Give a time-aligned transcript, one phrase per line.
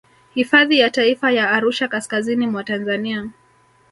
[0.33, 3.29] Hifadhi ya taifa ya Arusha kaskazini mwa Tanzania